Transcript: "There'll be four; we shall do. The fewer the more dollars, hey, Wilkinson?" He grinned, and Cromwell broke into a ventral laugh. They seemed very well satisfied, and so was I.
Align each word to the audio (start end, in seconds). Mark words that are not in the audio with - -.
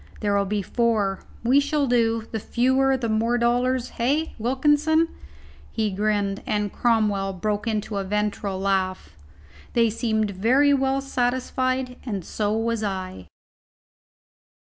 "There'll 0.21 0.45
be 0.45 0.63
four; 0.63 1.19
we 1.43 1.59
shall 1.59 1.85
do. 1.85 2.25
The 2.31 2.39
fewer 2.39 2.97
the 2.97 3.07
more 3.07 3.37
dollars, 3.37 3.89
hey, 3.89 4.33
Wilkinson?" 4.39 5.09
He 5.71 5.91
grinned, 5.91 6.41
and 6.47 6.73
Cromwell 6.73 7.33
broke 7.33 7.67
into 7.67 7.97
a 7.97 8.03
ventral 8.03 8.59
laugh. 8.59 9.15
They 9.73 9.91
seemed 9.91 10.31
very 10.31 10.73
well 10.73 11.01
satisfied, 11.01 11.97
and 12.03 12.25
so 12.25 12.51
was 12.57 12.81
I. 12.83 13.27